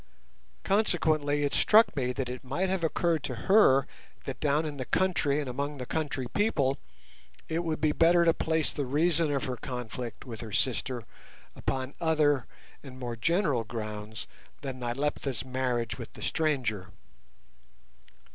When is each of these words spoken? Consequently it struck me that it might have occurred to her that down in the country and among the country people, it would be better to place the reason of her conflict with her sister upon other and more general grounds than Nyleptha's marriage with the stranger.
Consequently 0.63 1.43
it 1.43 1.53
struck 1.53 1.95
me 1.95 2.11
that 2.11 2.27
it 2.27 2.43
might 2.43 2.69
have 2.69 2.83
occurred 2.83 3.21
to 3.21 3.35
her 3.45 3.85
that 4.25 4.39
down 4.39 4.65
in 4.65 4.77
the 4.77 4.85
country 4.85 5.39
and 5.39 5.47
among 5.47 5.77
the 5.77 5.85
country 5.85 6.25
people, 6.33 6.79
it 7.47 7.63
would 7.63 7.79
be 7.79 7.91
better 7.91 8.25
to 8.25 8.33
place 8.33 8.73
the 8.73 8.87
reason 8.87 9.29
of 9.31 9.43
her 9.43 9.57
conflict 9.57 10.25
with 10.25 10.41
her 10.41 10.51
sister 10.51 11.03
upon 11.55 11.93
other 12.01 12.47
and 12.81 12.97
more 12.97 13.15
general 13.15 13.63
grounds 13.63 14.25
than 14.61 14.79
Nyleptha's 14.79 15.45
marriage 15.45 15.99
with 15.99 16.13
the 16.13 16.23
stranger. 16.23 16.89